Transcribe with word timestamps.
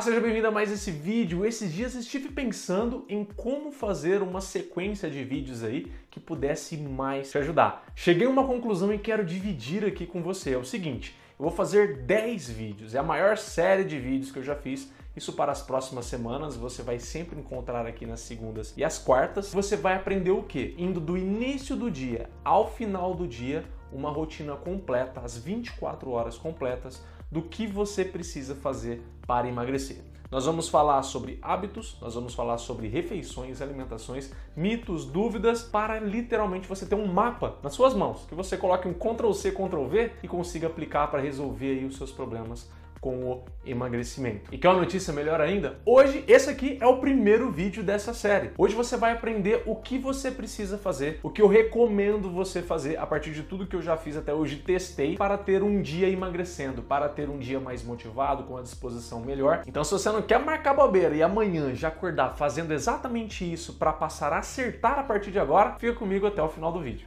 Olá, 0.00 0.06
seja 0.06 0.20
bem-vindo 0.22 0.46
a 0.46 0.50
mais 0.50 0.72
esse 0.72 0.90
vídeo. 0.90 1.44
Esses 1.44 1.70
dias 1.70 1.94
estive 1.94 2.30
pensando 2.30 3.04
em 3.06 3.22
como 3.22 3.70
fazer 3.70 4.22
uma 4.22 4.40
sequência 4.40 5.10
de 5.10 5.22
vídeos 5.22 5.62
aí 5.62 5.92
que 6.10 6.18
pudesse 6.18 6.74
mais 6.78 7.30
te 7.30 7.36
ajudar. 7.36 7.84
Cheguei 7.94 8.26
a 8.26 8.30
uma 8.30 8.46
conclusão 8.46 8.94
e 8.94 8.98
quero 8.98 9.22
dividir 9.22 9.84
aqui 9.84 10.06
com 10.06 10.22
você. 10.22 10.54
É 10.54 10.56
o 10.56 10.64
seguinte, 10.64 11.14
eu 11.38 11.42
vou 11.42 11.50
fazer 11.50 11.98
10 11.98 12.48
vídeos, 12.48 12.94
é 12.94 12.98
a 12.98 13.02
maior 13.02 13.36
série 13.36 13.84
de 13.84 13.98
vídeos 13.98 14.32
que 14.32 14.38
eu 14.38 14.42
já 14.42 14.56
fiz. 14.56 14.90
Isso 15.14 15.34
para 15.34 15.52
as 15.52 15.60
próximas 15.60 16.06
semanas, 16.06 16.56
você 16.56 16.82
vai 16.82 16.98
sempre 16.98 17.38
encontrar 17.38 17.84
aqui 17.84 18.06
nas 18.06 18.20
segundas 18.20 18.72
e 18.78 18.82
as 18.82 18.98
quartas. 18.98 19.52
Você 19.52 19.76
vai 19.76 19.96
aprender 19.96 20.30
o 20.30 20.42
que? 20.42 20.74
Indo 20.78 20.98
do 20.98 21.14
início 21.14 21.76
do 21.76 21.90
dia 21.90 22.30
ao 22.42 22.72
final 22.72 23.12
do 23.12 23.28
dia, 23.28 23.66
uma 23.92 24.10
rotina 24.10 24.56
completa, 24.56 25.20
as 25.20 25.36
24 25.36 26.10
horas 26.10 26.38
completas 26.38 27.02
do 27.30 27.42
que 27.42 27.66
você 27.66 28.04
precisa 28.04 28.54
fazer 28.54 29.02
para 29.26 29.48
emagrecer. 29.48 29.98
Nós 30.30 30.46
vamos 30.46 30.68
falar 30.68 31.02
sobre 31.02 31.40
hábitos, 31.42 31.98
nós 32.00 32.14
vamos 32.14 32.34
falar 32.34 32.56
sobre 32.58 32.86
refeições, 32.86 33.60
alimentações, 33.60 34.32
mitos, 34.54 35.04
dúvidas, 35.04 35.62
para 35.62 35.98
literalmente 35.98 36.68
você 36.68 36.86
ter 36.86 36.94
um 36.94 37.06
mapa 37.06 37.56
nas 37.64 37.74
suas 37.74 37.94
mãos, 37.94 38.26
que 38.28 38.34
você 38.34 38.56
coloque 38.56 38.86
um 38.86 38.94
Ctrl 38.94 39.32
C, 39.32 39.50
Ctrl 39.50 39.86
V 39.86 40.12
e 40.22 40.28
consiga 40.28 40.68
aplicar 40.68 41.08
para 41.08 41.20
resolver 41.20 41.78
aí 41.78 41.84
os 41.84 41.96
seus 41.96 42.12
problemas 42.12 42.70
com 43.00 43.32
o 43.32 43.44
emagrecimento. 43.64 44.52
E 44.52 44.58
quer 44.58 44.68
uma 44.68 44.80
notícia 44.80 45.12
melhor 45.12 45.40
ainda? 45.40 45.78
Hoje, 45.86 46.24
esse 46.28 46.50
aqui 46.50 46.78
é 46.80 46.86
o 46.86 46.98
primeiro 46.98 47.50
vídeo 47.50 47.82
dessa 47.82 48.12
série. 48.12 48.50
Hoje 48.58 48.74
você 48.74 48.96
vai 48.96 49.12
aprender 49.12 49.62
o 49.66 49.76
que 49.76 49.98
você 49.98 50.30
precisa 50.30 50.76
fazer, 50.76 51.18
o 51.22 51.30
que 51.30 51.40
eu 51.40 51.48
recomendo 51.48 52.30
você 52.30 52.60
fazer 52.62 52.98
a 52.98 53.06
partir 53.06 53.32
de 53.32 53.42
tudo 53.42 53.66
que 53.66 53.76
eu 53.76 53.82
já 53.82 53.96
fiz 53.96 54.16
até 54.16 54.34
hoje, 54.34 54.56
testei 54.56 55.16
para 55.16 55.38
ter 55.38 55.62
um 55.62 55.80
dia 55.80 56.08
emagrecendo, 56.08 56.82
para 56.82 57.08
ter 57.08 57.28
um 57.28 57.38
dia 57.38 57.58
mais 57.58 57.82
motivado, 57.82 58.44
com 58.44 58.56
a 58.56 58.62
disposição 58.62 59.20
melhor. 59.20 59.62
Então, 59.66 59.82
se 59.82 59.92
você 59.92 60.10
não 60.10 60.22
quer 60.22 60.38
marcar 60.38 60.74
bobeira 60.74 61.14
e 61.14 61.22
amanhã 61.22 61.74
já 61.74 61.88
acordar 61.88 62.36
fazendo 62.36 62.72
exatamente 62.72 63.50
isso 63.50 63.74
para 63.74 63.92
passar 63.92 64.32
a 64.32 64.38
acertar 64.38 64.98
a 64.98 65.02
partir 65.02 65.30
de 65.30 65.38
agora, 65.38 65.76
fica 65.78 65.94
comigo 65.94 66.26
até 66.26 66.42
o 66.42 66.48
final 66.48 66.72
do 66.72 66.80
vídeo. 66.80 67.06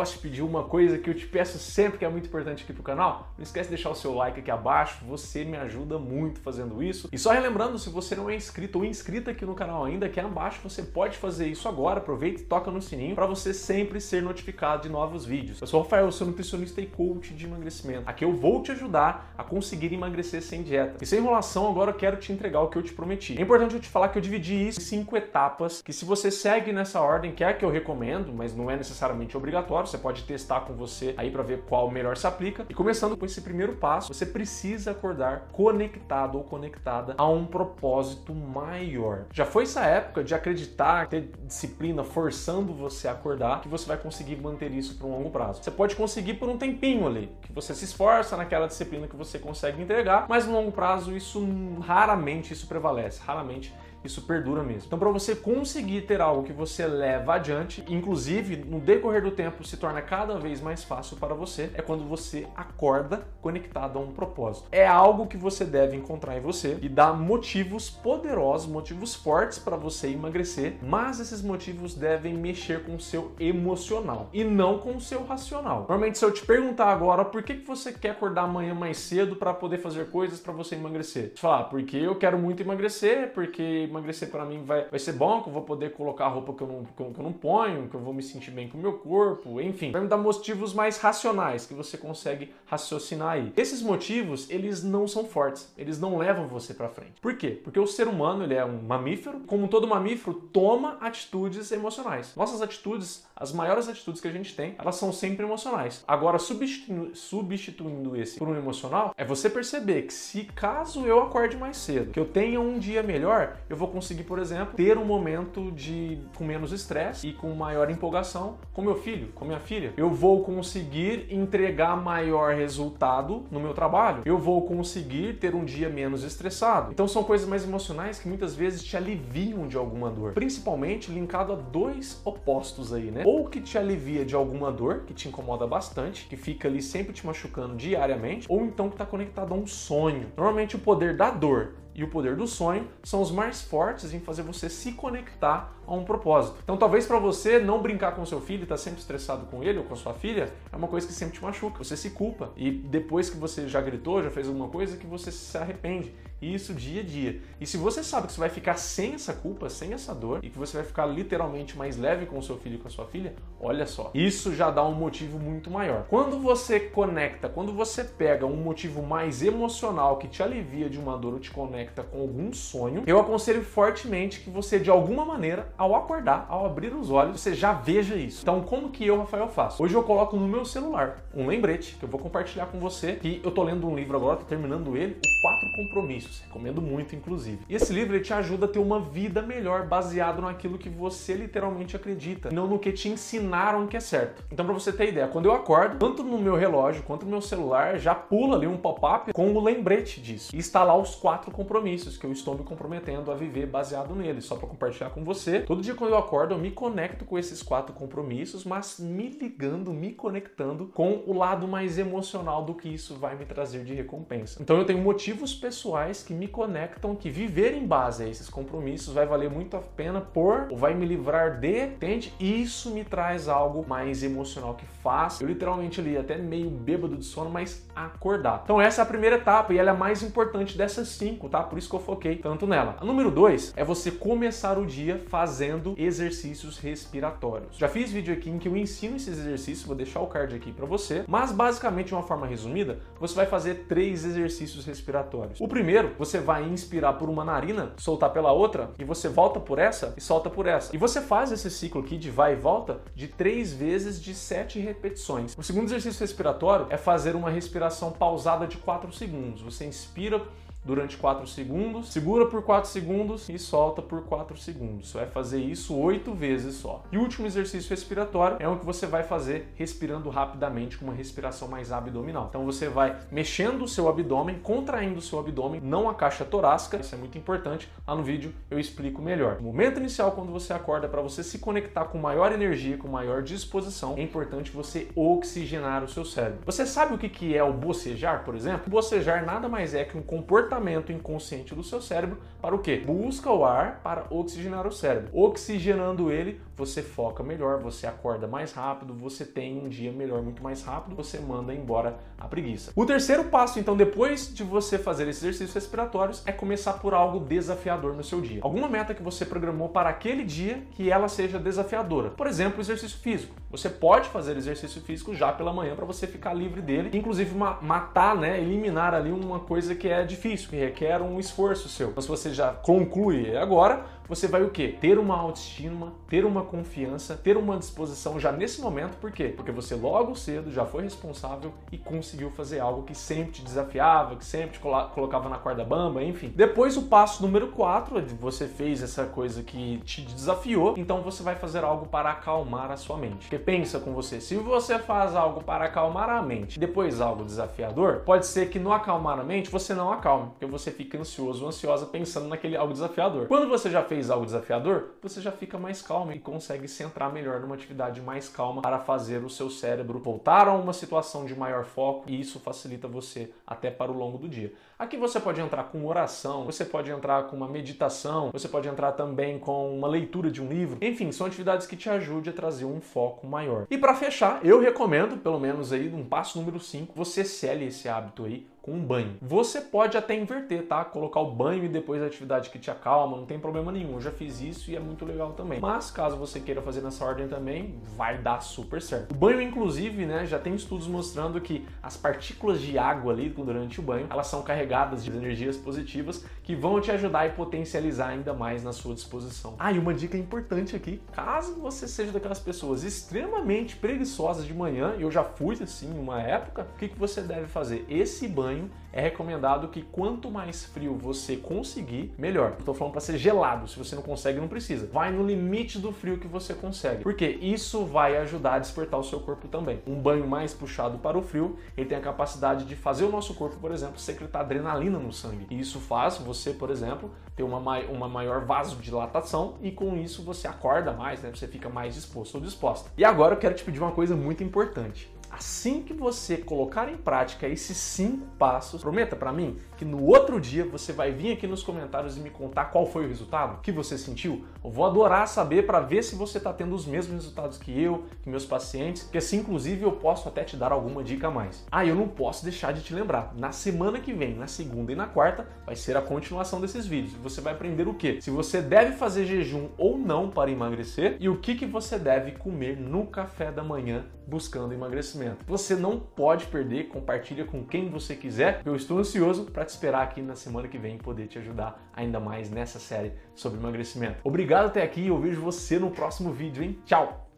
Posso 0.00 0.14
te 0.14 0.18
pedir 0.20 0.40
uma 0.40 0.64
coisa 0.64 0.96
que 0.96 1.10
eu 1.10 1.14
te 1.14 1.26
peço 1.26 1.58
sempre 1.58 1.98
que 1.98 2.06
é 2.06 2.08
muito 2.08 2.26
importante 2.26 2.64
aqui 2.64 2.72
pro 2.72 2.82
canal? 2.82 3.34
Não 3.36 3.42
esquece 3.42 3.68
de 3.68 3.76
deixar 3.76 3.90
o 3.90 3.94
seu 3.94 4.14
like 4.14 4.40
aqui 4.40 4.50
abaixo, 4.50 5.04
você 5.06 5.44
me 5.44 5.58
ajuda 5.58 5.98
muito 5.98 6.40
fazendo 6.40 6.82
isso. 6.82 7.06
E 7.12 7.18
só 7.18 7.32
relembrando, 7.32 7.78
se 7.78 7.90
você 7.90 8.16
não 8.16 8.30
é 8.30 8.34
inscrito 8.34 8.78
ou 8.78 8.84
inscrita 8.86 9.30
aqui 9.30 9.44
no 9.44 9.54
canal 9.54 9.84
ainda, 9.84 10.06
aqui 10.06 10.18
abaixo 10.18 10.60
você 10.64 10.82
pode 10.82 11.18
fazer 11.18 11.48
isso 11.48 11.68
agora. 11.68 11.98
Aproveita 11.98 12.40
e 12.40 12.44
toca 12.44 12.70
no 12.70 12.80
sininho 12.80 13.14
para 13.14 13.26
você 13.26 13.52
sempre 13.52 14.00
ser 14.00 14.22
notificado 14.22 14.84
de 14.84 14.88
novos 14.88 15.26
vídeos. 15.26 15.60
Eu 15.60 15.66
sou 15.66 15.80
o 15.80 15.82
Rafael, 15.82 16.10
sou 16.10 16.26
nutricionista 16.26 16.80
e 16.80 16.86
coach 16.86 17.34
de 17.34 17.44
emagrecimento. 17.44 18.04
Aqui 18.06 18.24
eu 18.24 18.32
vou 18.32 18.62
te 18.62 18.72
ajudar 18.72 19.34
a 19.36 19.44
conseguir 19.44 19.92
emagrecer 19.92 20.40
sem 20.40 20.62
dieta. 20.62 20.96
E 21.04 21.06
sem 21.06 21.18
enrolação, 21.18 21.68
agora 21.68 21.90
eu 21.90 21.94
quero 21.94 22.16
te 22.16 22.32
entregar 22.32 22.62
o 22.62 22.68
que 22.68 22.78
eu 22.78 22.82
te 22.82 22.94
prometi. 22.94 23.36
É 23.36 23.42
importante 23.42 23.74
eu 23.74 23.80
te 23.80 23.88
falar 23.90 24.08
que 24.08 24.16
eu 24.16 24.22
dividi 24.22 24.66
isso 24.66 24.80
em 24.80 24.82
cinco 24.82 25.14
etapas, 25.14 25.82
que 25.82 25.92
se 25.92 26.06
você 26.06 26.30
segue 26.30 26.72
nessa 26.72 27.02
ordem, 27.02 27.32
que 27.32 27.44
é 27.44 27.48
a 27.48 27.52
que 27.52 27.66
eu 27.66 27.70
recomendo, 27.70 28.32
mas 28.32 28.56
não 28.56 28.70
é 28.70 28.76
necessariamente 28.78 29.36
obrigatório, 29.36 29.89
você 29.90 29.98
pode 29.98 30.22
testar 30.22 30.60
com 30.60 30.74
você 30.74 31.14
aí 31.16 31.30
para 31.30 31.42
ver 31.42 31.62
qual 31.68 31.90
melhor 31.90 32.16
se 32.16 32.26
aplica. 32.26 32.64
E 32.68 32.74
começando 32.74 33.16
com 33.16 33.24
esse 33.24 33.40
primeiro 33.40 33.74
passo, 33.74 34.12
você 34.12 34.24
precisa 34.24 34.92
acordar 34.92 35.48
conectado 35.52 36.38
ou 36.38 36.44
conectada 36.44 37.14
a 37.18 37.28
um 37.28 37.44
propósito 37.44 38.34
maior. 38.34 39.24
Já 39.32 39.44
foi 39.44 39.64
essa 39.64 39.82
época 39.82 40.22
de 40.22 40.34
acreditar, 40.34 41.08
ter 41.08 41.30
disciplina 41.44 42.04
forçando 42.04 42.72
você 42.72 43.08
a 43.08 43.12
acordar, 43.12 43.60
que 43.60 43.68
você 43.68 43.86
vai 43.86 43.96
conseguir 43.96 44.36
manter 44.36 44.70
isso 44.70 44.96
por 44.96 45.06
um 45.06 45.10
longo 45.10 45.30
prazo. 45.30 45.62
Você 45.62 45.70
pode 45.70 45.96
conseguir 45.96 46.34
por 46.34 46.48
um 46.48 46.56
tempinho 46.56 47.06
ali, 47.06 47.30
que 47.42 47.52
você 47.52 47.74
se 47.74 47.84
esforça 47.84 48.36
naquela 48.36 48.66
disciplina 48.66 49.08
que 49.08 49.16
você 49.16 49.38
consegue 49.38 49.82
entregar, 49.82 50.26
mas 50.28 50.46
no 50.46 50.52
longo 50.52 50.72
prazo 50.72 51.16
isso 51.16 51.46
raramente 51.80 52.52
isso 52.52 52.66
prevalece, 52.66 53.20
raramente 53.24 53.74
isso 54.04 54.22
perdura 54.22 54.62
mesmo. 54.62 54.84
Então, 54.86 54.98
para 54.98 55.10
você 55.10 55.34
conseguir 55.34 56.02
ter 56.02 56.20
algo 56.20 56.42
que 56.42 56.52
você 56.52 56.86
leva 56.86 57.34
adiante, 57.34 57.84
inclusive 57.88 58.56
no 58.56 58.80
decorrer 58.80 59.22
do 59.22 59.30
tempo 59.30 59.64
se 59.64 59.76
torna 59.76 60.00
cada 60.00 60.38
vez 60.38 60.60
mais 60.60 60.82
fácil 60.84 61.16
para 61.16 61.34
você, 61.34 61.70
é 61.74 61.82
quando 61.82 62.04
você 62.04 62.46
acorda 62.56 63.26
conectado 63.40 63.98
a 63.98 64.02
um 64.02 64.12
propósito. 64.12 64.68
É 64.72 64.86
algo 64.86 65.26
que 65.26 65.36
você 65.36 65.64
deve 65.64 65.96
encontrar 65.96 66.36
em 66.36 66.40
você 66.40 66.78
e 66.80 66.88
dá 66.88 67.12
motivos 67.12 67.90
poderosos, 67.90 68.70
motivos 68.70 69.14
fortes 69.14 69.58
para 69.58 69.76
você 69.76 70.08
emagrecer, 70.08 70.76
mas 70.82 71.20
esses 71.20 71.42
motivos 71.42 71.94
devem 71.94 72.34
mexer 72.34 72.84
com 72.84 72.96
o 72.96 73.00
seu 73.00 73.32
emocional 73.38 74.28
e 74.32 74.44
não 74.44 74.78
com 74.78 74.96
o 74.96 75.00
seu 75.00 75.24
racional. 75.24 75.80
Normalmente, 75.80 76.18
se 76.18 76.24
eu 76.24 76.32
te 76.32 76.44
perguntar 76.44 76.90
agora 76.90 77.24
por 77.24 77.42
que 77.42 77.54
você 77.54 77.92
quer 77.92 78.10
acordar 78.10 78.42
amanhã 78.42 78.74
mais 78.74 78.98
cedo 78.98 79.36
para 79.36 79.52
poder 79.52 79.78
fazer 79.78 80.10
coisas 80.10 80.40
para 80.40 80.52
você 80.52 80.74
emagrecer, 80.74 81.32
você 81.34 81.40
fala, 81.40 81.60
ah, 81.60 81.64
porque 81.64 81.96
eu 81.96 82.16
quero 82.16 82.38
muito 82.38 82.62
emagrecer, 82.62 83.32
porque 83.32 83.89
emagrecer 83.90 84.30
para 84.30 84.44
mim 84.44 84.62
vai, 84.64 84.88
vai 84.88 84.98
ser 84.98 85.12
bom, 85.12 85.42
que 85.42 85.48
eu 85.48 85.52
vou 85.52 85.62
poder 85.62 85.92
colocar 85.92 86.26
a 86.26 86.28
roupa 86.28 86.52
que 86.52 86.62
eu, 86.62 86.66
não, 86.66 86.84
que 86.84 87.02
eu, 87.02 87.12
que 87.12 87.18
eu 87.18 87.24
não 87.24 87.32
ponho, 87.32 87.88
que 87.88 87.94
eu 87.94 88.00
vou 88.00 88.14
me 88.14 88.22
sentir 88.22 88.50
bem 88.50 88.68
com 88.68 88.78
o 88.78 88.80
meu 88.80 88.94
corpo, 88.94 89.60
enfim. 89.60 89.90
Vai 89.90 90.02
me 90.02 90.08
dar 90.08 90.16
motivos 90.16 90.72
mais 90.72 90.98
racionais 90.98 91.66
que 91.66 91.74
você 91.74 91.98
consegue 91.98 92.52
raciocinar 92.66 93.32
aí. 93.32 93.52
Esses 93.56 93.82
motivos, 93.82 94.48
eles 94.50 94.82
não 94.82 95.06
são 95.06 95.24
fortes, 95.24 95.72
eles 95.76 96.00
não 96.00 96.16
levam 96.16 96.46
você 96.46 96.72
para 96.72 96.88
frente. 96.88 97.20
Por 97.20 97.36
quê? 97.36 97.60
Porque 97.62 97.78
o 97.78 97.86
ser 97.86 98.08
humano, 98.08 98.44
ele 98.44 98.54
é 98.54 98.64
um 98.64 98.80
mamífero, 98.82 99.40
como 99.46 99.68
todo 99.68 99.86
mamífero, 99.86 100.34
toma 100.34 100.98
atitudes 101.00 101.70
emocionais. 101.72 102.34
Nossas 102.36 102.62
atitudes, 102.62 103.26
as 103.40 103.52
maiores 103.52 103.88
atitudes 103.88 104.20
que 104.20 104.28
a 104.28 104.32
gente 104.32 104.54
tem, 104.54 104.74
elas 104.78 104.96
são 104.96 105.12
sempre 105.12 105.44
emocionais. 105.44 106.04
Agora, 106.06 106.38
substituindo, 106.38 107.16
substituindo 107.16 108.14
esse 108.16 108.38
por 108.38 108.46
um 108.46 108.54
emocional, 108.54 109.14
é 109.16 109.24
você 109.24 109.48
perceber 109.48 110.02
que 110.02 110.12
se 110.12 110.44
caso 110.44 111.06
eu 111.06 111.22
acorde 111.22 111.56
mais 111.56 111.78
cedo, 111.78 112.12
que 112.12 112.20
eu 112.20 112.26
tenha 112.26 112.60
um 112.60 112.78
dia 112.78 113.02
melhor, 113.02 113.56
eu 113.68 113.76
vou 113.76 113.88
conseguir, 113.88 114.24
por 114.24 114.38
exemplo, 114.38 114.74
ter 114.76 114.98
um 114.98 115.04
momento 115.04 115.72
de 115.72 116.18
com 116.36 116.44
menos 116.44 116.70
estresse 116.72 117.28
e 117.28 117.32
com 117.32 117.50
maior 117.54 117.90
empolgação 117.90 118.58
com 118.72 118.82
meu 118.82 118.96
filho, 118.96 119.28
com 119.34 119.44
minha 119.44 119.60
filha. 119.60 119.94
Eu 119.96 120.10
vou 120.10 120.42
conseguir 120.42 121.26
entregar 121.30 121.96
maior 121.96 122.54
resultado 122.54 123.44
no 123.50 123.60
meu 123.60 123.72
trabalho. 123.72 124.22
Eu 124.24 124.38
vou 124.38 124.66
conseguir 124.66 125.38
ter 125.38 125.54
um 125.54 125.64
dia 125.64 125.88
menos 125.88 126.22
estressado. 126.24 126.92
Então 126.92 127.08
são 127.08 127.24
coisas 127.24 127.48
mais 127.48 127.64
emocionais 127.64 128.18
que 128.18 128.28
muitas 128.28 128.54
vezes 128.54 128.82
te 128.82 128.96
aliviam 128.96 129.66
de 129.66 129.76
alguma 129.76 130.10
dor, 130.10 130.32
principalmente 130.32 131.10
linkado 131.10 131.52
a 131.52 131.56
dois 131.56 132.20
opostos 132.24 132.92
aí, 132.92 133.10
né? 133.10 133.22
Ou 133.32 133.44
que 133.44 133.60
te 133.60 133.78
alivia 133.78 134.24
de 134.24 134.34
alguma 134.34 134.72
dor 134.72 135.04
que 135.06 135.14
te 135.14 135.28
incomoda 135.28 135.64
bastante, 135.64 136.26
que 136.26 136.36
fica 136.36 136.66
ali 136.66 136.82
sempre 136.82 137.12
te 137.12 137.24
machucando 137.24 137.76
diariamente, 137.76 138.44
ou 138.50 138.64
então 138.64 138.88
que 138.88 138.96
está 138.96 139.06
conectado 139.06 139.54
a 139.54 139.56
um 139.56 139.68
sonho. 139.68 140.32
Normalmente 140.36 140.74
o 140.74 140.80
poder 140.80 141.16
da 141.16 141.30
dor 141.30 141.74
e 141.94 142.02
o 142.02 142.10
poder 142.10 142.34
do 142.34 142.48
sonho 142.48 142.88
são 143.04 143.22
os 143.22 143.30
mais 143.30 143.62
fortes 143.62 144.12
em 144.12 144.18
fazer 144.18 144.42
você 144.42 144.68
se 144.68 144.90
conectar 144.94 145.79
a 145.90 145.94
um 145.94 146.04
propósito. 146.04 146.56
Então, 146.62 146.76
talvez 146.76 147.04
para 147.04 147.18
você 147.18 147.58
não 147.58 147.82
brincar 147.82 148.14
com 148.14 148.24
seu 148.24 148.40
filho 148.40 148.60
e 148.60 148.62
estar 148.62 148.76
tá 148.76 148.80
sempre 148.80 149.00
estressado 149.00 149.46
com 149.46 149.62
ele 149.62 149.78
ou 149.78 149.84
com 149.84 149.96
sua 149.96 150.14
filha 150.14 150.48
é 150.72 150.76
uma 150.76 150.86
coisa 150.86 151.06
que 151.06 151.12
sempre 151.12 151.34
te 151.34 151.42
machuca. 151.42 151.82
Você 151.82 151.96
se 151.96 152.10
culpa 152.10 152.52
e 152.56 152.70
depois 152.70 153.28
que 153.28 153.36
você 153.36 153.68
já 153.68 153.80
gritou, 153.80 154.22
já 154.22 154.30
fez 154.30 154.46
alguma 154.46 154.68
coisa, 154.68 154.96
que 154.96 155.06
você 155.06 155.32
se 155.32 155.58
arrepende. 155.58 156.14
isso 156.40 156.72
dia 156.72 157.02
a 157.02 157.04
dia. 157.04 157.40
E 157.60 157.66
se 157.66 157.76
você 157.76 158.02
sabe 158.02 158.28
que 158.28 158.32
você 158.32 158.40
vai 158.40 158.48
ficar 158.48 158.76
sem 158.76 159.14
essa 159.14 159.32
culpa, 159.32 159.68
sem 159.68 159.92
essa 159.92 160.14
dor, 160.14 160.40
e 160.42 160.48
que 160.48 160.58
você 160.58 160.78
vai 160.78 160.86
ficar 160.86 161.04
literalmente 161.04 161.76
mais 161.76 161.98
leve 161.98 162.24
com 162.24 162.38
o 162.38 162.42
seu 162.42 162.56
filho 162.56 162.76
e 162.76 162.78
com 162.78 162.88
a 162.88 162.90
sua 162.90 163.04
filha, 163.06 163.34
olha 163.60 163.86
só, 163.86 164.10
isso 164.14 164.54
já 164.54 164.70
dá 164.70 164.82
um 164.82 164.94
motivo 164.94 165.38
muito 165.38 165.70
maior. 165.70 166.06
Quando 166.08 166.38
você 166.38 166.80
conecta, 166.80 167.48
quando 167.48 167.72
você 167.72 168.04
pega 168.04 168.46
um 168.46 168.56
motivo 168.56 169.02
mais 169.02 169.42
emocional 169.42 170.16
que 170.16 170.28
te 170.28 170.42
alivia 170.42 170.88
de 170.88 170.98
uma 170.98 171.18
dor 171.18 171.34
ou 171.34 171.40
te 171.40 171.50
conecta 171.50 172.02
com 172.02 172.20
algum 172.20 172.52
sonho, 172.52 173.02
eu 173.06 173.20
aconselho 173.20 173.62
fortemente 173.62 174.40
que 174.40 174.48
você, 174.48 174.78
de 174.78 174.88
alguma 174.88 175.24
maneira, 175.24 175.72
ao 175.80 175.94
acordar, 175.94 176.44
ao 176.50 176.66
abrir 176.66 176.94
os 176.94 177.10
olhos, 177.10 177.40
você 177.40 177.54
já 177.54 177.72
veja 177.72 178.14
isso. 178.14 178.42
Então, 178.42 178.60
como 178.60 178.90
que 178.90 179.06
eu, 179.06 179.16
Rafael, 179.16 179.48
faço? 179.48 179.82
Hoje 179.82 179.94
eu 179.94 180.02
coloco 180.02 180.36
no 180.36 180.46
meu 180.46 180.62
celular 180.62 181.24
um 181.34 181.46
lembrete 181.46 181.96
que 181.98 182.02
eu 182.02 182.08
vou 182.08 182.20
compartilhar 182.20 182.66
com 182.66 182.78
você, 182.78 183.14
que 183.14 183.40
eu 183.42 183.50
tô 183.50 183.62
lendo 183.62 183.88
um 183.88 183.96
livro 183.96 184.14
agora, 184.14 184.36
tô 184.36 184.44
terminando 184.44 184.94
ele, 184.94 185.12
o 185.14 185.40
Quatro 185.40 185.72
Compromissos. 185.74 186.42
Recomendo 186.42 186.82
muito, 186.82 187.16
inclusive. 187.16 187.60
E 187.66 187.74
esse 187.74 187.94
livro 187.94 188.20
te 188.20 188.30
ajuda 188.34 188.66
a 188.66 188.68
ter 188.68 188.78
uma 188.78 189.00
vida 189.00 189.40
melhor 189.40 189.86
baseado 189.86 190.42
naquilo 190.42 190.76
que 190.76 190.90
você 190.90 191.32
literalmente 191.32 191.96
acredita, 191.96 192.50
não 192.52 192.66
no 192.66 192.78
que 192.78 192.92
te 192.92 193.08
ensinaram 193.08 193.86
que 193.86 193.96
é 193.96 194.00
certo. 194.00 194.44
Então, 194.52 194.66
para 194.66 194.74
você 194.74 194.92
ter 194.92 195.08
ideia, 195.08 195.28
quando 195.28 195.46
eu 195.46 195.52
acordo, 195.52 195.96
tanto 195.96 196.22
no 196.22 196.36
meu 196.36 196.56
relógio 196.56 197.02
quanto 197.04 197.24
no 197.24 197.30
meu 197.30 197.40
celular, 197.40 197.98
já 197.98 198.14
pula 198.14 198.54
ali 198.54 198.66
um 198.66 198.76
pop-up 198.76 199.32
com 199.32 199.50
o 199.50 199.64
lembrete 199.64 200.20
disso. 200.20 200.54
E 200.54 200.58
está 200.58 200.84
lá 200.84 200.94
os 200.94 201.14
quatro 201.14 201.50
compromissos 201.50 202.18
que 202.18 202.26
eu 202.26 202.32
estou 202.32 202.54
me 202.54 202.64
comprometendo 202.64 203.32
a 203.32 203.34
viver 203.34 203.64
baseado 203.64 204.14
neles, 204.14 204.44
só 204.44 204.56
para 204.56 204.68
compartilhar 204.68 205.08
com 205.08 205.24
você. 205.24 205.69
Todo 205.70 205.82
dia 205.82 205.94
quando 205.94 206.10
eu 206.10 206.18
acordo, 206.18 206.52
eu 206.52 206.58
me 206.58 206.72
conecto 206.72 207.24
com 207.24 207.38
esses 207.38 207.62
quatro 207.62 207.94
compromissos, 207.94 208.64
mas 208.64 208.98
me 208.98 209.28
ligando, 209.28 209.92
me 209.92 210.10
conectando 210.10 210.86
com 210.86 211.22
o 211.24 211.32
lado 211.32 211.68
mais 211.68 211.96
emocional 211.96 212.64
do 212.64 212.74
que 212.74 212.88
isso 212.88 213.14
vai 213.14 213.36
me 213.36 213.44
trazer 213.44 213.84
de 213.84 213.94
recompensa. 213.94 214.60
Então 214.60 214.76
eu 214.78 214.84
tenho 214.84 214.98
motivos 214.98 215.54
pessoais 215.54 216.24
que 216.24 216.34
me 216.34 216.48
conectam 216.48 217.14
que 217.14 217.30
viver 217.30 217.72
em 217.72 217.86
base 217.86 218.24
a 218.24 218.28
esses 218.28 218.50
compromissos 218.50 219.14
vai 219.14 219.24
valer 219.24 219.48
muito 219.48 219.76
a 219.76 219.80
pena 219.80 220.20
por 220.20 220.66
ou 220.72 220.76
vai 220.76 220.92
me 220.92 221.06
livrar 221.06 221.60
de, 221.60 221.84
entende? 221.84 222.34
Isso 222.40 222.90
me 222.90 223.04
traz 223.04 223.48
algo 223.48 223.86
mais 223.88 224.24
emocional 224.24 224.74
que 224.74 224.84
faz 224.84 225.40
eu 225.40 225.46
literalmente 225.46 226.00
ali 226.00 226.18
até 226.18 226.36
meio 226.36 226.68
bêbado 226.68 227.16
de 227.16 227.24
sono, 227.24 227.48
mas 227.48 227.88
acordar. 227.94 228.62
Então 228.64 228.80
essa 228.80 229.02
é 229.02 229.04
a 229.04 229.06
primeira 229.06 229.36
etapa 229.36 229.72
e 229.72 229.78
ela 229.78 229.90
é 229.90 229.94
a 229.94 229.96
mais 229.96 230.20
importante 230.20 230.76
dessas 230.76 231.06
cinco, 231.10 231.48
tá? 231.48 231.62
Por 231.62 231.78
isso 231.78 231.88
que 231.88 231.94
eu 231.94 232.00
foquei 232.00 232.34
tanto 232.34 232.66
nela. 232.66 232.96
A 233.00 233.04
número 233.04 233.30
dois 233.30 233.72
é 233.76 233.84
você 233.84 234.10
começar 234.10 234.76
o 234.76 234.84
dia 234.84 235.22
fazendo 235.28 235.59
exercícios 235.96 236.78
respiratórios. 236.78 237.76
Já 237.76 237.88
fiz 237.88 238.10
vídeo 238.10 238.32
aqui 238.34 238.50
em 238.50 238.58
que 238.58 238.68
eu 238.68 238.76
ensino 238.76 239.16
esses 239.16 239.38
exercícios, 239.38 239.86
vou 239.86 239.96
deixar 239.96 240.20
o 240.20 240.26
card 240.26 240.54
aqui 240.54 240.72
para 240.72 240.86
você, 240.86 241.24
mas 241.26 241.52
basicamente 241.52 242.08
de 242.08 242.14
uma 242.14 242.22
forma 242.22 242.46
resumida, 242.46 242.98
você 243.18 243.34
vai 243.34 243.46
fazer 243.46 243.86
três 243.88 244.24
exercícios 244.24 244.84
respiratórios. 244.84 245.60
O 245.60 245.68
primeiro, 245.68 246.14
você 246.18 246.38
vai 246.38 246.64
inspirar 246.64 247.14
por 247.14 247.28
uma 247.28 247.44
narina, 247.44 247.92
soltar 247.96 248.32
pela 248.32 248.52
outra, 248.52 248.90
e 248.98 249.04
você 249.04 249.28
volta 249.28 249.60
por 249.60 249.78
essa 249.78 250.14
e 250.16 250.20
solta 250.20 250.50
por 250.50 250.66
essa. 250.66 250.94
E 250.94 250.98
você 250.98 251.20
faz 251.20 251.52
esse 251.52 251.70
ciclo 251.70 252.00
aqui 252.00 252.16
de 252.16 252.30
vai 252.30 252.52
e 252.52 252.56
volta 252.56 253.00
de 253.14 253.28
três 253.28 253.72
vezes 253.72 254.20
de 254.20 254.34
sete 254.34 254.78
repetições. 254.78 255.56
O 255.56 255.62
segundo 255.62 255.86
exercício 255.86 256.20
respiratório 256.20 256.86
é 256.90 256.96
fazer 256.96 257.34
uma 257.34 257.50
respiração 257.50 258.12
pausada 258.12 258.66
de 258.66 258.76
4 258.76 259.12
segundos. 259.12 259.62
Você 259.62 259.84
inspira 259.84 260.42
durante 260.84 261.16
4 261.16 261.46
segundos, 261.46 262.08
segura 262.08 262.46
por 262.46 262.62
4 262.62 262.88
segundos 262.90 263.48
e 263.48 263.58
solta 263.58 264.00
por 264.00 264.22
4 264.22 264.56
segundos. 264.56 265.10
Você 265.10 265.18
vai 265.18 265.26
fazer 265.26 265.58
isso 265.58 265.96
8 265.96 266.32
vezes 266.32 266.76
só. 266.76 267.04
E 267.12 267.18
o 267.18 267.20
último 267.20 267.46
exercício 267.46 267.90
respiratório 267.90 268.56
é 268.60 268.68
o 268.68 268.78
que 268.78 268.84
você 268.84 269.06
vai 269.06 269.22
fazer 269.22 269.72
respirando 269.76 270.30
rapidamente 270.30 270.96
com 270.96 271.04
uma 271.04 271.14
respiração 271.14 271.68
mais 271.68 271.92
abdominal. 271.92 272.46
Então 272.48 272.64
você 272.64 272.88
vai 272.88 273.16
mexendo 273.30 273.82
o 273.82 273.88
seu 273.88 274.08
abdômen, 274.08 274.58
contraindo 274.60 275.18
o 275.18 275.22
seu 275.22 275.38
abdômen, 275.38 275.80
não 275.80 276.08
a 276.08 276.14
caixa 276.14 276.44
torácica. 276.44 276.98
Isso 276.98 277.14
é 277.14 277.18
muito 277.18 277.36
importante. 277.36 277.90
Lá 278.06 278.14
no 278.14 278.22
vídeo 278.22 278.52
eu 278.70 278.78
explico 278.78 279.20
melhor. 279.20 279.56
No 279.56 279.64
momento 279.64 280.00
inicial 280.00 280.32
quando 280.32 280.50
você 280.50 280.72
acorda 280.72 281.08
para 281.08 281.20
você 281.20 281.42
se 281.42 281.58
conectar 281.58 282.06
com 282.06 282.18
maior 282.18 282.52
energia, 282.52 282.96
com 282.96 283.08
maior 283.08 283.42
disposição, 283.42 284.14
é 284.16 284.22
importante 284.22 284.70
você 284.70 285.08
oxigenar 285.14 286.02
o 286.02 286.08
seu 286.08 286.24
cérebro. 286.24 286.60
Você 286.64 286.86
sabe 286.86 287.14
o 287.14 287.18
que 287.18 287.54
é 287.54 287.62
o 287.62 287.72
bocejar, 287.72 288.44
por 288.44 288.54
exemplo? 288.54 288.84
O 288.86 288.90
bocejar 288.90 289.44
nada 289.44 289.68
mais 289.68 289.94
é 289.94 290.04
que 290.04 290.16
um 290.16 290.22
comportamento 290.22 290.69
comportamento 290.70 291.10
inconsciente 291.10 291.74
do 291.74 291.82
seu 291.82 292.00
cérebro 292.00 292.38
para 292.62 292.74
o 292.74 292.78
quê? 292.78 293.02
Busca 293.04 293.50
o 293.50 293.64
ar 293.64 294.00
para 294.04 294.26
oxigenar 294.30 294.86
o 294.86 294.92
cérebro. 294.92 295.28
Oxigenando 295.32 296.30
ele, 296.30 296.60
você 296.76 297.02
foca 297.02 297.42
melhor, 297.42 297.80
você 297.80 298.06
acorda 298.06 298.46
mais 298.46 298.72
rápido, 298.72 299.12
você 299.12 299.44
tem 299.44 299.76
um 299.84 299.88
dia 299.88 300.12
melhor 300.12 300.42
muito 300.42 300.62
mais 300.62 300.82
rápido, 300.84 301.16
você 301.16 301.40
manda 301.40 301.74
embora 301.74 302.18
a 302.38 302.46
preguiça. 302.46 302.92
O 302.94 303.04
terceiro 303.04 303.44
passo, 303.44 303.80
então, 303.80 303.96
depois 303.96 304.54
de 304.54 304.62
você 304.62 304.96
fazer 304.96 305.26
esses 305.26 305.42
exercícios 305.42 305.74
respiratórios, 305.74 306.42
é 306.46 306.52
começar 306.52 306.94
por 306.94 307.14
algo 307.14 307.40
desafiador 307.40 308.14
no 308.14 308.22
seu 308.22 308.40
dia. 308.40 308.60
Alguma 308.62 308.88
meta 308.88 309.12
que 309.12 309.22
você 309.22 309.44
programou 309.44 309.88
para 309.88 310.08
aquele 310.08 310.44
dia 310.44 310.84
que 310.92 311.10
ela 311.10 311.28
seja 311.28 311.58
desafiadora. 311.58 312.30
Por 312.30 312.46
exemplo, 312.46 312.80
exercício 312.80 313.18
físico. 313.18 313.59
Você 313.70 313.88
pode 313.88 314.28
fazer 314.30 314.56
exercício 314.56 315.00
físico 315.00 315.32
já 315.32 315.52
pela 315.52 315.72
manhã 315.72 315.94
para 315.94 316.04
você 316.04 316.26
ficar 316.26 316.52
livre 316.52 316.82
dele, 316.82 317.16
inclusive 317.16 317.54
matar, 317.54 318.34
né, 318.34 318.60
eliminar 318.60 319.14
ali 319.14 319.30
uma 319.30 319.60
coisa 319.60 319.94
que 319.94 320.08
é 320.08 320.24
difícil 320.24 320.68
que 320.70 320.76
requer 320.76 321.22
um 321.22 321.38
esforço 321.38 321.88
seu. 321.88 322.10
Então, 322.10 322.20
se 322.20 322.28
você 322.28 322.52
já 322.52 322.72
conclui 322.72 323.56
agora, 323.56 324.04
você 324.30 324.46
vai 324.46 324.62
o 324.62 324.70
quê? 324.70 324.94
Ter 325.00 325.18
uma 325.18 325.36
autoestima, 325.36 326.12
ter 326.28 326.44
uma 326.44 326.62
confiança, 326.62 327.34
ter 327.34 327.56
uma 327.56 327.76
disposição 327.76 328.38
já 328.38 328.52
nesse 328.52 328.80
momento, 328.80 329.16
por 329.16 329.32
quê? 329.32 329.48
Porque 329.48 329.72
você 329.72 329.96
logo 329.96 330.36
cedo 330.36 330.70
já 330.70 330.86
foi 330.86 331.02
responsável 331.02 331.74
e 331.90 331.98
conseguiu 331.98 332.48
fazer 332.52 332.78
algo 332.78 333.02
que 333.02 333.12
sempre 333.12 333.50
te 333.54 333.62
desafiava, 333.62 334.36
que 334.36 334.44
sempre 334.44 334.74
te 334.74 334.78
colocava 334.78 335.48
na 335.48 335.58
corda 335.58 335.84
bamba, 335.84 336.22
enfim. 336.22 336.52
Depois 336.54 336.96
o 336.96 337.02
passo 337.02 337.42
número 337.42 337.72
4, 337.72 338.24
você 338.38 338.68
fez 338.68 339.02
essa 339.02 339.24
coisa 339.24 339.64
que 339.64 339.98
te 340.04 340.22
desafiou, 340.22 340.94
então 340.96 341.22
você 341.22 341.42
vai 341.42 341.56
fazer 341.56 341.82
algo 341.82 342.06
para 342.06 342.30
acalmar 342.30 342.92
a 342.92 342.96
sua 342.96 343.16
mente. 343.16 343.48
Porque 343.48 343.58
pensa 343.58 343.98
com 343.98 344.14
você, 344.14 344.40
se 344.40 344.54
você 344.54 344.96
faz 345.00 345.34
algo 345.34 345.64
para 345.64 345.86
acalmar 345.86 346.30
a 346.30 346.40
mente, 346.40 346.78
depois 346.78 347.20
algo 347.20 347.44
desafiador, 347.44 348.20
pode 348.20 348.46
ser 348.46 348.70
que 348.70 348.78
no 348.78 348.92
acalmar 348.92 349.40
a 349.40 349.42
mente 349.42 349.68
você 349.70 349.92
não 349.92 350.12
acalme, 350.12 350.50
porque 350.50 350.66
você 350.66 350.92
fica 350.92 351.18
ansioso, 351.18 351.66
ansiosa 351.66 352.06
pensando 352.06 352.46
naquele 352.46 352.76
algo 352.76 352.92
desafiador. 352.92 353.48
Quando 353.48 353.68
você 353.68 353.90
já 353.90 354.04
fez 354.04 354.19
fez 354.20 354.30
algo 354.30 354.44
desafiador, 354.44 355.14
você 355.22 355.40
já 355.40 355.50
fica 355.50 355.78
mais 355.78 356.02
calmo 356.02 356.30
e 356.30 356.38
consegue 356.38 356.86
centrar 356.86 357.32
melhor 357.32 357.58
numa 357.60 357.74
atividade 357.74 358.20
mais 358.20 358.50
calma 358.50 358.82
para 358.82 358.98
fazer 358.98 359.42
o 359.42 359.48
seu 359.48 359.70
cérebro 359.70 360.18
voltar 360.18 360.68
a 360.68 360.74
uma 360.74 360.92
situação 360.92 361.46
de 361.46 361.54
maior 361.54 361.86
foco 361.86 362.28
e 362.28 362.38
isso 362.38 362.60
facilita 362.60 363.08
você 363.08 363.50
até 363.66 363.90
para 363.90 364.12
o 364.12 364.14
longo 364.16 364.36
do 364.36 364.46
dia. 364.46 364.74
Aqui 364.98 365.16
você 365.16 365.40
pode 365.40 365.58
entrar 365.58 365.84
com 365.84 366.04
oração, 366.04 366.66
você 366.66 366.84
pode 366.84 367.10
entrar 367.10 367.44
com 367.44 367.56
uma 367.56 367.66
meditação, 367.66 368.50
você 368.52 368.68
pode 368.68 368.86
entrar 368.86 369.12
também 369.12 369.58
com 369.58 369.96
uma 369.96 370.06
leitura 370.06 370.50
de 370.50 370.62
um 370.62 370.68
livro. 370.68 370.98
Enfim, 371.00 371.32
são 371.32 371.46
atividades 371.46 371.86
que 371.86 371.96
te 371.96 372.10
ajudem 372.10 372.52
a 372.52 372.54
trazer 372.54 372.84
um 372.84 373.00
foco 373.00 373.46
maior. 373.46 373.86
E 373.90 373.96
para 373.96 374.14
fechar, 374.14 374.60
eu 374.62 374.78
recomendo, 374.78 375.38
pelo 375.38 375.58
menos 375.58 375.94
aí, 375.94 376.12
um 376.12 376.26
passo 376.26 376.58
número 376.58 376.78
5, 376.78 377.14
você 377.16 377.42
cele 377.42 377.86
esse 377.86 378.06
hábito 378.06 378.44
aí 378.44 378.66
com 378.82 378.92
um 378.92 379.04
banho. 379.04 379.36
Você 379.42 379.80
pode 379.80 380.16
até 380.16 380.34
inverter, 380.34 380.86
tá? 380.86 381.04
Colocar 381.04 381.40
o 381.40 381.50
banho 381.50 381.84
e 381.84 381.88
depois 381.88 382.22
a 382.22 382.26
atividade 382.26 382.70
que 382.70 382.78
te 382.78 382.90
acalma, 382.90 383.36
não 383.36 383.46
tem 383.46 383.58
problema 383.58 383.92
nenhum. 383.92 384.14
Eu 384.14 384.20
já 384.20 384.30
fiz 384.30 384.60
isso 384.60 384.90
e 384.90 384.96
é 384.96 385.00
muito 385.00 385.24
legal 385.24 385.52
também. 385.52 385.80
Mas 385.80 386.10
caso 386.10 386.36
você 386.36 386.60
queira 386.60 386.80
fazer 386.82 387.00
nessa 387.00 387.24
ordem 387.24 387.48
também, 387.48 387.98
vai 388.16 388.38
dar 388.38 388.60
super 388.60 389.02
certo. 389.02 389.32
O 389.32 389.34
banho, 389.34 389.60
inclusive, 389.60 390.24
né, 390.24 390.46
já 390.46 390.58
tem 390.58 390.74
estudos 390.74 391.06
mostrando 391.06 391.60
que 391.60 391.86
as 392.02 392.16
partículas 392.16 392.80
de 392.80 392.98
água 392.98 393.32
ali 393.32 393.48
durante 393.48 394.00
o 394.00 394.02
banho, 394.02 394.26
elas 394.30 394.46
são 394.46 394.62
carregadas 394.62 395.24
de 395.24 395.30
energias 395.30 395.76
positivas 395.76 396.44
que 396.62 396.74
vão 396.74 397.00
te 397.00 397.10
ajudar 397.10 397.46
e 397.46 397.50
potencializar 397.50 398.28
ainda 398.28 398.54
mais 398.54 398.82
na 398.82 398.92
sua 398.92 399.14
disposição. 399.14 399.74
Ah, 399.78 399.92
e 399.92 399.98
uma 399.98 400.14
dica 400.14 400.36
importante 400.36 400.96
aqui, 400.96 401.20
caso 401.32 401.74
você 401.80 402.06
seja 402.06 402.32
daquelas 402.32 402.58
pessoas 402.58 403.02
extremamente 403.02 403.96
preguiçosas 403.96 404.64
de 404.64 404.72
manhã, 404.72 405.14
eu 405.18 405.30
já 405.30 405.44
fui 405.44 405.70
assim 405.82 406.10
uma 406.18 406.40
época, 406.40 406.86
o 406.94 406.98
que, 406.98 407.08
que 407.08 407.18
você 407.18 407.40
deve 407.40 407.66
fazer? 407.66 408.04
Esse 408.08 408.48
banho 408.48 408.69
é 409.12 409.20
recomendado 409.20 409.88
que 409.88 410.02
quanto 410.02 410.50
mais 410.50 410.84
frio 410.84 411.16
você 411.16 411.56
conseguir, 411.56 412.32
melhor. 412.38 412.76
Estou 412.78 412.94
falando 412.94 413.12
para 413.12 413.20
ser 413.20 413.36
gelado, 413.38 413.88
se 413.88 413.98
você 413.98 414.14
não 414.14 414.22
consegue, 414.22 414.60
não 414.60 414.68
precisa. 414.68 415.08
Vai 415.12 415.32
no 415.32 415.44
limite 415.44 415.98
do 415.98 416.12
frio 416.12 416.38
que 416.38 416.46
você 416.46 416.74
consegue, 416.74 417.22
porque 417.22 417.46
isso 417.46 418.04
vai 418.04 418.36
ajudar 418.38 418.74
a 418.74 418.78
despertar 418.78 419.18
o 419.18 419.24
seu 419.24 419.40
corpo 419.40 419.68
também. 419.68 420.00
Um 420.06 420.20
banho 420.20 420.46
mais 420.46 420.72
puxado 420.72 421.18
para 421.18 421.36
o 421.36 421.42
frio, 421.42 421.78
ele 421.96 422.08
tem 422.08 422.18
a 422.18 422.20
capacidade 422.20 422.84
de 422.84 422.94
fazer 422.94 423.24
o 423.24 423.30
nosso 423.30 423.54
corpo, 423.54 423.76
por 423.76 423.90
exemplo, 423.90 424.18
secretar 424.18 424.62
adrenalina 424.62 425.18
no 425.18 425.32
sangue. 425.32 425.66
E 425.70 425.78
isso 425.78 425.98
faz 425.98 426.38
você, 426.38 426.70
por 426.70 426.90
exemplo, 426.90 427.30
ter 427.56 427.62
uma, 427.62 427.78
uma 427.78 428.28
maior 428.28 428.64
vasodilatação 428.64 429.74
e 429.82 429.90
com 429.90 430.16
isso 430.16 430.42
você 430.42 430.68
acorda 430.68 431.12
mais, 431.12 431.42
né? 431.42 431.50
Você 431.54 431.66
fica 431.66 431.88
mais 431.88 432.14
disposto 432.14 432.54
ou 432.54 432.60
disposta. 432.60 433.10
E 433.16 433.24
agora 433.24 433.54
eu 433.54 433.58
quero 433.58 433.74
te 433.74 433.84
pedir 433.84 434.00
uma 434.00 434.12
coisa 434.12 434.36
muito 434.36 434.62
importante 434.62 435.30
assim 435.50 436.02
que 436.02 436.12
você 436.12 436.56
colocar 436.56 437.08
em 437.10 437.16
prática 437.16 437.68
esses 437.68 437.96
cinco 437.96 438.46
passos, 438.58 439.02
prometa 439.02 439.34
para 439.34 439.52
mim 439.52 439.76
que 439.96 440.04
no 440.04 440.24
outro 440.24 440.60
dia 440.60 440.84
você 440.84 441.12
vai 441.12 441.32
vir 441.32 441.52
aqui 441.52 441.66
nos 441.66 441.82
comentários 441.82 442.36
e 442.36 442.40
me 442.40 442.50
contar 442.50 442.86
qual 442.86 443.06
foi 443.06 443.24
o 443.24 443.28
resultado, 443.28 443.74
o 443.74 443.80
que 443.80 443.92
você 443.92 444.16
sentiu. 444.16 444.64
Eu 444.82 444.90
vou 444.90 445.04
adorar 445.04 445.46
saber 445.46 445.86
para 445.86 446.00
ver 446.00 446.22
se 446.22 446.34
você 446.34 446.58
está 446.58 446.72
tendo 446.72 446.94
os 446.94 447.04
mesmos 447.04 447.34
resultados 447.34 447.76
que 447.76 448.00
eu, 448.00 448.24
que 448.42 448.48
meus 448.48 448.64
pacientes, 448.64 449.24
que 449.24 449.36
assim 449.36 449.58
inclusive 449.58 450.02
eu 450.02 450.12
posso 450.12 450.48
até 450.48 450.64
te 450.64 450.76
dar 450.76 450.92
alguma 450.92 451.22
dica 451.22 451.48
a 451.48 451.50
mais. 451.50 451.86
Ah, 451.90 452.06
eu 452.06 452.14
não 452.14 452.28
posso 452.28 452.64
deixar 452.64 452.92
de 452.92 453.02
te 453.02 453.12
lembrar. 453.12 453.52
Na 453.56 453.72
semana 453.72 454.20
que 454.20 454.32
vem, 454.32 454.54
na 454.54 454.66
segunda 454.66 455.12
e 455.12 455.16
na 455.16 455.26
quarta, 455.26 455.68
vai 455.84 455.96
ser 455.96 456.16
a 456.16 456.22
continuação 456.22 456.80
desses 456.80 457.06
vídeos. 457.06 457.34
Você 457.42 457.60
vai 457.60 457.74
aprender 457.74 458.08
o 458.08 458.14
que? 458.14 458.40
Se 458.40 458.50
você 458.50 458.80
deve 458.80 459.12
fazer 459.16 459.44
jejum 459.44 459.88
ou 459.98 460.16
não 460.16 460.48
para 460.48 460.70
emagrecer 460.70 461.36
e 461.40 461.48
o 461.48 461.58
que, 461.58 461.74
que 461.74 461.86
você 461.86 462.18
deve 462.18 462.52
comer 462.52 462.96
no 462.96 463.26
café 463.26 463.70
da 463.70 463.82
manhã 463.82 464.24
buscando 464.50 464.92
emagrecimento. 464.92 465.64
Você 465.66 465.94
não 465.94 466.18
pode 466.18 466.66
perder, 466.66 467.08
compartilha 467.08 467.64
com 467.64 467.84
quem 467.84 468.10
você 468.10 468.34
quiser. 468.34 468.82
Eu 468.84 468.96
estou 468.96 469.18
ansioso 469.18 469.66
para 469.66 469.84
te 469.84 469.90
esperar 469.90 470.22
aqui 470.22 470.42
na 470.42 470.56
semana 470.56 470.88
que 470.88 470.98
vem 470.98 471.16
poder 471.16 471.46
te 471.46 471.58
ajudar 471.58 472.10
ainda 472.12 472.40
mais 472.40 472.70
nessa 472.70 472.98
série 472.98 473.32
sobre 473.54 473.78
emagrecimento. 473.78 474.40
Obrigado 474.42 474.86
até 474.86 475.02
aqui, 475.02 475.28
eu 475.28 475.38
vejo 475.40 475.60
você 475.60 475.98
no 475.98 476.10
próximo 476.10 476.52
vídeo, 476.52 476.82
hein? 476.82 476.98
Tchau! 477.06 477.49